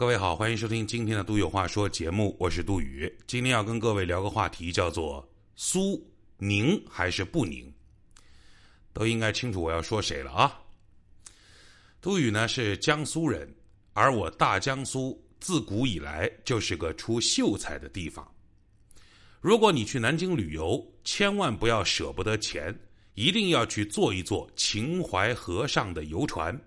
[0.00, 3.14] 各位好，欢迎收听今天的《都有话说》节目，我是杜宇。
[3.26, 6.02] 今天要跟各位聊个话题，叫做“苏
[6.38, 7.70] 宁还是不宁”，
[8.94, 10.58] 都应该清楚我要说谁了啊。
[12.00, 13.54] 杜宇呢是江苏人，
[13.92, 18.26] 而我大江苏自古以来就是个出秀才的地方。
[19.38, 22.74] 如果你去南京旅游，千万不要舍不得钱，
[23.12, 26.58] 一定要去坐一坐秦淮河上的游船。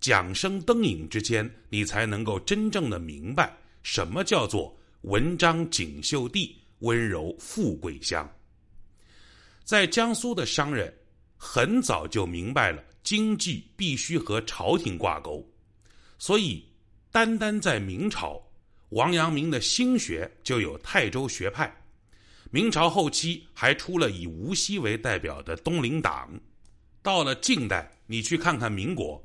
[0.00, 8.28] 桨声灯影之间，你才能够真正的明白什么叫做文章锦绣地，温柔富贵乡。
[9.64, 10.94] 在江苏的商人
[11.36, 15.44] 很早就明白了经济必须和朝廷挂钩，
[16.18, 16.64] 所以
[17.10, 18.40] 单单在明朝，
[18.90, 21.74] 王阳明的心学就有泰州学派。
[22.52, 26.30] 明朝后期还出了以无锡为代表的东林党。
[27.02, 29.20] 到了近代，你去看看民国。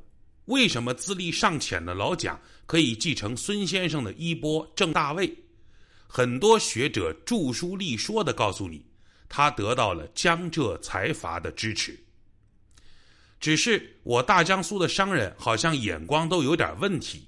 [0.52, 5.34] 为什么资历尚浅的老蒋可以继承孙先生的衣钵正大位？
[6.08, 8.86] 很多学者著书立说的告诉你，
[9.30, 11.98] 他得到了江浙财阀的支持。
[13.40, 17.26] 只是我大江苏的商人好像眼光都有点问题，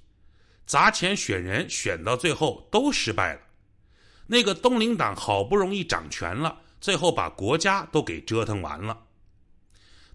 [0.65, 3.39] 砸钱选人选到最后都失败了。
[4.27, 9.01] 那个东林党好不容易掌权了，最后把国家都给折腾完了。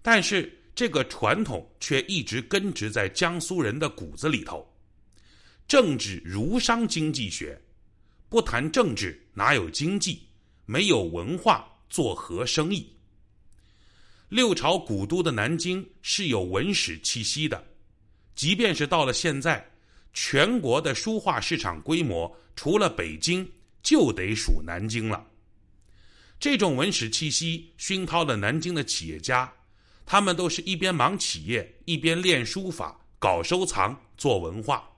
[0.03, 0.55] 但是。
[0.79, 4.65] 这个传统却一直根植在江苏人的骨子里头。
[5.67, 7.61] 政治儒商经济学，
[8.29, 10.21] 不谈政治哪有经济？
[10.65, 12.95] 没有文化做何生意？
[14.29, 17.61] 六朝古都的南京是有文史气息的，
[18.33, 19.69] 即便是到了现在，
[20.13, 23.45] 全国的书画市场规模除了北京，
[23.83, 25.27] 就得数南京了。
[26.39, 29.53] 这种文史气息熏陶了南京的企业家。
[30.11, 34.89] 他们都是一边忙企业，一边练书法、搞收藏、做文化。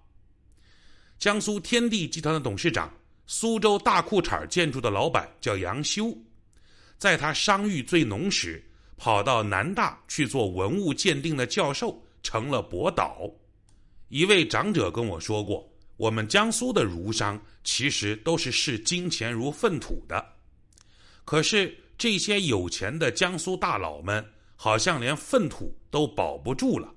[1.19, 2.89] 江苏天地集团的董事长、
[3.27, 6.17] 苏州大裤衩建筑的老板叫杨修，
[6.97, 8.63] 在他商誉最浓时，
[8.95, 13.29] 跑到南大去做文物鉴定的教授，成了博导。
[14.07, 20.25] 一位长者跟我说过，我们江苏的儒商其实都是视金钱如粪土的，
[21.25, 24.25] 可是这些有钱的江苏大佬们。
[24.63, 26.93] 好像连粪土都保不住了。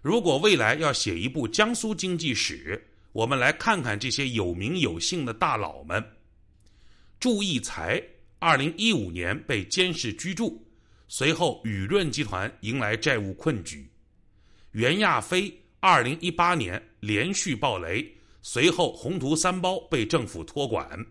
[0.00, 6.00] 如果未来要写一部江苏经济史，我们来看看这些有名有姓的大佬们。
[7.18, 8.00] 祝义才，
[8.38, 10.64] 二零一五年被监视居住，
[11.08, 13.84] 随后雨润集团迎来债务困局。
[14.70, 18.08] 袁亚飞，二零一八年连续暴雷，
[18.42, 21.04] 随后宏图三包被政府托管。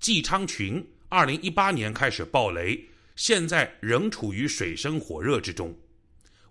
[0.00, 2.84] 季昌群，二零一八年开始暴雷。
[3.20, 5.78] 现在仍处于水深火热之中。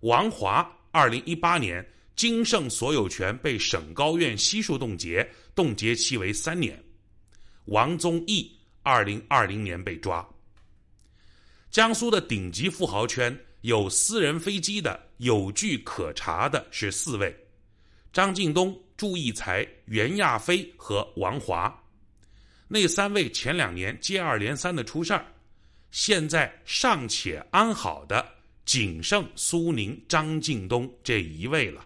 [0.02, 1.84] 王华，二零一八年
[2.16, 6.79] 金盛所有权被省高院悉数冻结，冻结期为三年。
[7.66, 10.24] 王宗义，二零二零年被抓。
[11.72, 17.35] 江苏的顶级富豪圈有私人飞机的、有据可查的是四位：
[18.13, 21.75] 张近东、祝义才、袁亚飞和王华。
[22.68, 25.25] 那三位前两年接二连三的出事儿。
[25.92, 28.26] 现在尚且安好的，
[28.66, 31.86] 仅剩苏宁、张近东这一位了。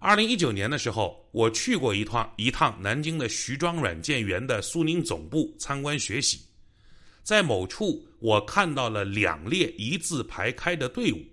[0.00, 6.40] 二零一九年的时候，我去过一趟一趟南京的徐庄软件园的苏宁总部参观学习，
[7.22, 11.24] 在某处我看到了两列一字排开的队伍。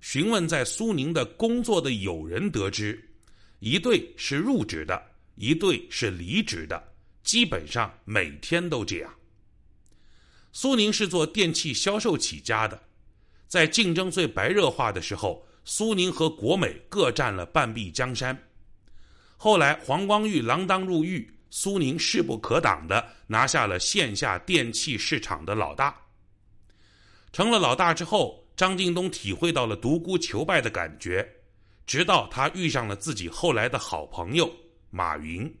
[0.00, 3.02] 询问在苏宁的工作的友人得知，
[3.58, 5.02] 一队是入职的，
[5.36, 9.17] 一队是离职的，基本上每天都这样。
[10.60, 12.82] 苏宁是做电器销售起家的，
[13.46, 18.36] 在竞争最白热化的时候，苏宁和国美各占了半壁江山。
[19.36, 25.96] 后来黄光裕锒铛入狱，苏宁势不可挡的拿下了线下电器市场的老大。
[27.32, 31.36] 成了老大之后，张近东体会到了独孤求败的感觉，
[31.86, 34.52] 直到他遇上了自己后来的好朋友
[34.90, 35.56] 马云。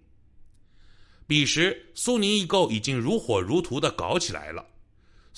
[1.28, 4.66] 彼时，苏宁易购已经如火如荼的搞起来了。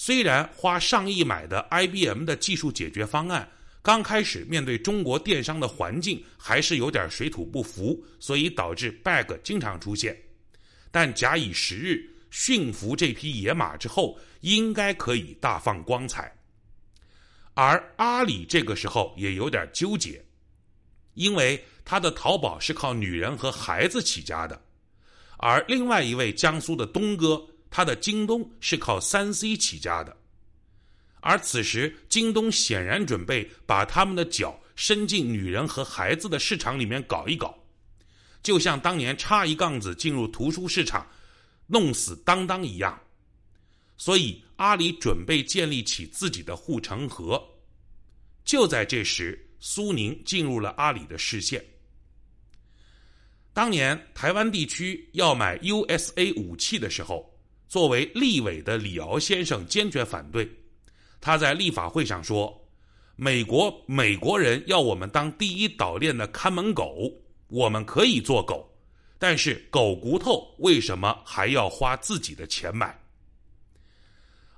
[0.03, 3.47] 虽然花上亿买的 IBM 的技术解决方案，
[3.83, 10.19] 刚开始面对中国电商的环境还是有点水土不服，所以导致 bug 经常出现。
[10.91, 16.35] 但假以时日，驯服这匹野马之后，应该可以大放光彩。
[17.53, 20.25] 而阿里这个时候也有点纠结，
[21.13, 24.63] 因为他的淘宝是靠女人和孩子起家的，
[25.37, 27.47] 而另外一位江苏的东哥。
[27.71, 30.17] 他的京东是靠三 C 起家的，
[31.21, 37.57] 而此时京东显然准备把他们的脚伸进女人和孩子的市场里面搞一搞，
[38.43, 41.07] 就像当年插一杠子进入图书市场，
[41.67, 43.01] 弄死当当一样。
[43.97, 47.41] 所以阿里准备建立起自己的护城河。
[48.45, 51.63] 就在这时，苏宁进入了阿里的视线。
[53.53, 57.30] 当年台湾地区要买 USA 武器的时候，
[57.71, 60.51] 作为立委的李敖先生坚决反对。
[61.21, 62.69] 他在立法会上说
[63.15, 67.09] ：“美国美国人要我们当第一岛链的看门狗，
[67.47, 68.69] 我们可以做狗，
[69.21, 73.01] 但是狗骨头为什么还要花自己的钱买？”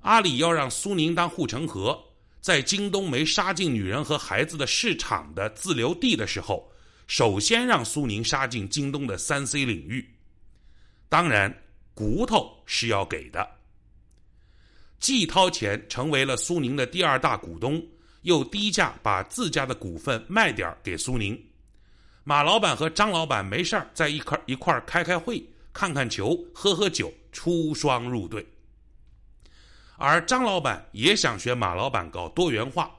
[0.01, 2.03] 阿里要让苏宁当护城河，
[2.41, 6.67] 在京东没杀进女人和孩子的市场的自留地的时候。
[7.05, 10.09] 首先让苏宁杀进京东的三 C 领域，
[11.09, 11.62] 当然
[11.93, 13.47] 骨头是要给的。
[14.99, 17.85] 既掏钱成为了苏宁的第二大股东，
[18.21, 21.37] 又低价把自家的股份卖点给苏宁。
[22.23, 25.43] 马老板和张老板没事在一块一块开开会、
[25.73, 28.45] 看看球、喝喝酒，出双入对。
[29.97, 32.91] 而张老板也想学马老板搞多元化，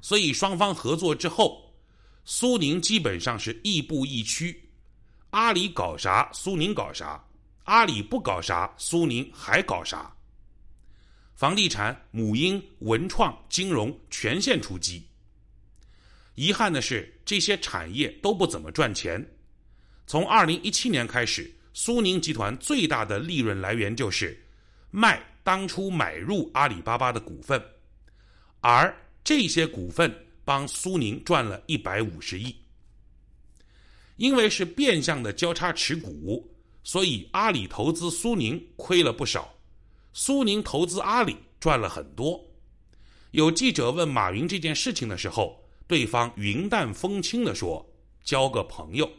[0.00, 1.62] 所以双方合作之后。
[2.28, 4.68] 苏宁基本上是亦步亦趋，
[5.30, 7.24] 阿里搞啥，苏宁搞啥；
[7.66, 10.12] 阿里不搞啥，苏宁还搞啥。
[11.34, 15.06] 房地产、母婴、文创、金融全线出击。
[16.34, 19.24] 遗憾的是，这些产业都不怎么赚钱。
[20.06, 24.36] 从二零一七年开始，苏宁集团最大的利润来源就是
[24.90, 27.62] 卖当初买入阿里巴巴的股份，
[28.60, 28.92] 而
[29.22, 30.12] 这些股份。
[30.46, 32.54] 帮苏宁赚了一百五十亿，
[34.14, 36.55] 因为是变相的交叉持股，
[36.86, 39.52] 所以阿里投资苏宁亏了不少，
[40.12, 42.40] 苏宁投资阿里赚了很多。
[43.32, 47.84] 有记者问马云这件事情的时候，对方云淡风轻的说
[48.22, 49.10] ：“交个朋友。”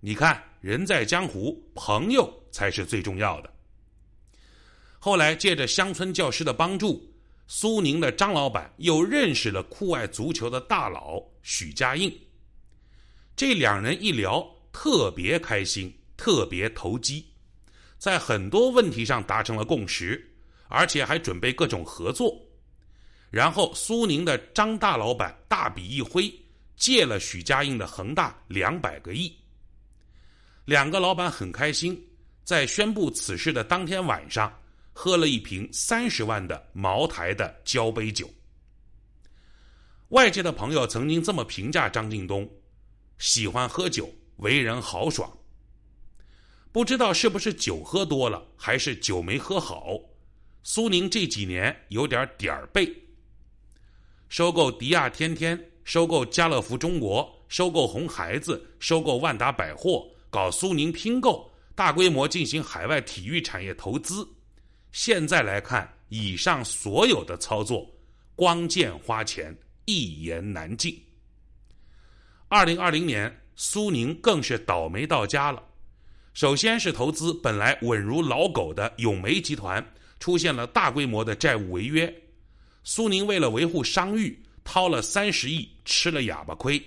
[0.00, 3.50] 你看，人在江湖，朋友才是最重要的。
[4.98, 7.10] 后来借着乡村教师的帮助。
[7.46, 12.14] 苏宁的张老板又认识了酷爱足球的大佬许家印，
[13.34, 17.24] 这两人一聊特别开心，特别投机，
[17.96, 20.30] 在很多问题上达成了共识，
[20.68, 22.38] 而且还准备各种合作。
[23.30, 26.30] 然后苏宁的张大老板大笔一挥，
[26.76, 29.34] 借了许家印的恒大两百个亿。
[30.66, 31.98] 两个老板很开心，
[32.44, 34.54] 在宣布此事的当天晚上。
[34.92, 38.28] 喝了一瓶三十万的茅台的交杯酒。
[40.08, 42.46] 外界的朋友曾经这么评价张近东：
[43.16, 45.32] 喜欢喝酒，为人豪爽。
[46.72, 49.98] 不知道是不是酒喝多了，还是酒没喝好，
[50.62, 52.94] 苏宁这几年有点点儿背。
[54.28, 64.28] 收购迪亚天天，收购家乐福中国，收购红孩子，收购万达百货，搞苏宁拼购，大规模进行海外体育产业投资。
[64.92, 67.90] 现在来看，以上所有的操作，
[68.36, 69.56] 光见花钱，
[69.86, 70.96] 一言难尽。
[72.46, 75.60] 二零二零年，苏宁更是倒霉到家了。
[76.32, 79.84] 首先是投资本来稳如老狗的永煤集团，
[80.20, 82.12] 出现了大规模的债务违约。
[82.84, 86.82] 苏宁为了维护商誉，掏了三十亿，吃了哑巴亏。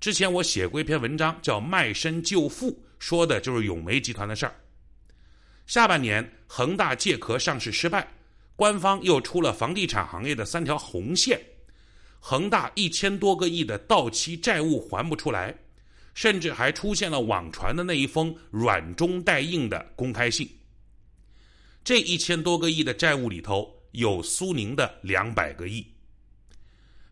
[0.00, 4.54] 之前我写过一篇文章，叫《卖身救父》，说的就是永煤集团的事儿。
[5.66, 8.06] 下半年，恒大借壳上市失败，
[8.56, 11.40] 官方又出了房地产行业的三条红线，
[12.18, 15.56] 恒大一千多个亿的到期债务还不出来，
[16.20, 20.46] 甚至还出现了网传的那一封软中带硬的公开信。
[21.82, 25.82] 这一千多个亿的债务里头有苏宁的两百个亿，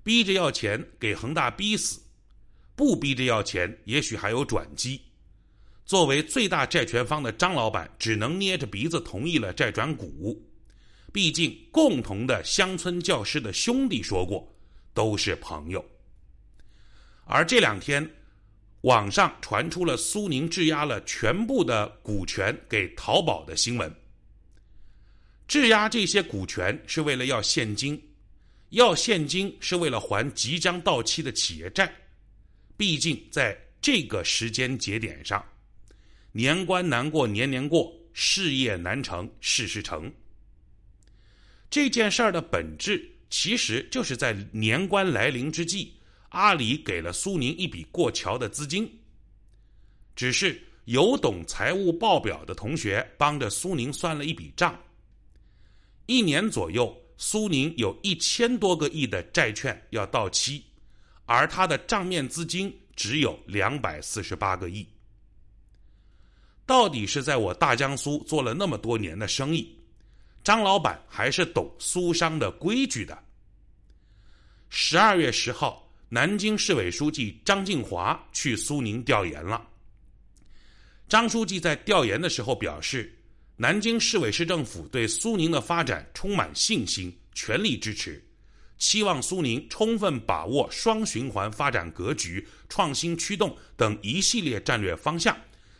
[0.02, 2.02] 逼着要钱给恒大逼死，
[2.76, 5.00] 不逼着要钱也许还有转机。
[5.86, 10.46] 作为最大债权方的张老板，只能捏着鼻子同意了债转股。
[11.14, 14.54] 毕竟，共同的乡村教师的兄弟说过，
[14.92, 15.82] 都是朋友。
[17.24, 18.06] 而这两天，
[18.82, 23.92] 网上传出了苏宁质押了全部的股权给淘宝的新闻。
[25.46, 28.00] 质押这些股权是为了要现金，
[28.70, 31.92] 要现金是为了还即将到期的企业债。
[32.76, 35.44] 毕竟，在这个时间节点上。
[36.30, 40.12] 年关难过年年过，事业难成事事成。
[41.70, 45.97] 这件事儿的本质其实就是在年关来临之际，
[46.30, 48.90] 阿里给了苏宁一笔过桥的资金。
[50.16, 54.76] 只是有懂财务报表的同学帮着苏宁算了一笔账：
[56.06, 60.64] 一年左右，苏宁有一千多个亿的债券要到期，
[61.26, 64.86] 而他的账面资金只有两百四十八个亿。
[66.66, 69.74] 到底是在我大江苏做了那么多年的生意，
[70.42, 73.16] 张老板还是懂苏商的规矩的。
[74.68, 79.62] 十二月十号，南京市委书记张静华去苏宁调研了。
[81.06, 83.14] 张书记在调研的时候表示，
[83.56, 88.24] 南京市委市政府对苏宁的发展充满信心，全力支持，
[88.78, 95.36] 期望苏宁充分把握双循环发展格局、创新驱动等一系列战略方向。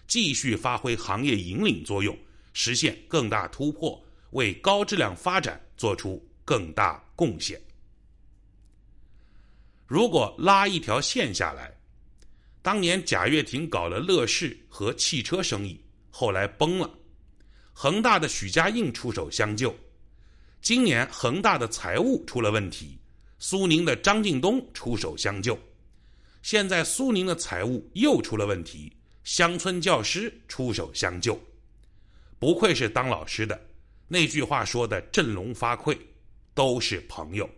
[0.07, 2.17] 继续发挥行业引领作用，
[2.53, 7.61] 实现更大突破，为高质量发展做出更大贡献。
[9.89, 11.75] 如果拉一条线下来，
[12.61, 16.87] 当年贾跃亭搞了乐视和汽车生意，后来崩了；
[17.73, 19.71] 恒大的许家印出手相救；
[20.61, 22.99] 今年恒大的财务出了问题，
[23.39, 25.55] 苏宁的张近东出手相救；
[26.43, 28.93] 现在苏宁的财务又出了问题。
[29.25, 31.39] 乡村教师出手相救，
[32.39, 33.59] 不愧是当老师的。
[34.07, 35.97] 那句话说的振聋发聩，
[36.53, 37.49] 都是朋友。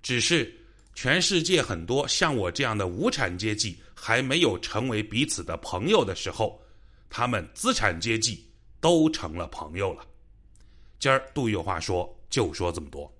[0.00, 0.52] 只是
[0.94, 6.60] 全世界很多像我这样的无产阶级还没有成为彼此的朋友的时候，
[7.08, 8.46] 他们资产阶级
[8.80, 10.06] 都成了朋友了。
[10.98, 13.12] 今儿杜有话说，就说这么多。